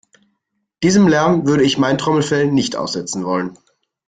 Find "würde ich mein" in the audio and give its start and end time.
1.45-1.99